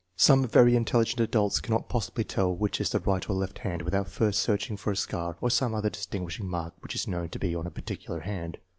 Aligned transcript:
Some 0.17 0.47
very 0.47 0.75
intelligent 0.75 1.19
adults 1.19 1.59
cannot 1.59 1.87
possibly 1.87 2.23
tell 2.23 2.51
which 2.55 2.81
is 2.81 2.89
the 2.89 2.99
right 3.01 3.29
or 3.29 3.35
left 3.35 3.59
hand 3.59 3.83
without 3.83 4.07
first 4.07 4.39
searching 4.41 4.75
for 4.75 4.89
a 4.89 4.95
scar 4.97 5.37
or 5.41 5.51
some 5.51 5.75
other 5.75 5.91
distinguishing 5.91 6.47
mark 6.49 6.73
which 6.79 6.95
is 6.95 7.07
known, 7.07 7.29
to 7.29 7.37
be 7.37 7.53
on 7.55 7.67
a 7.67 7.69
particular 7.69 8.21
hand. 8.21 8.57